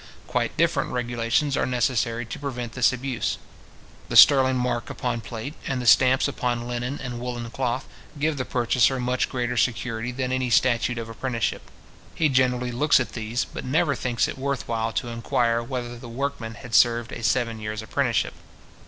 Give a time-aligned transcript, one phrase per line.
[0.25, 3.37] Quite different regulations are necessary to prevent this abuse.
[4.09, 7.85] The sterling mark upon plate, and the stamps upon linen and woollen cloth,
[8.17, 11.69] give the purchaser much greater security than any statute of apprenticeship.
[12.15, 16.09] He generally looks at these, but never thinks it worth while to enquire whether the
[16.09, 18.33] workman had served a seven years apprenticeship.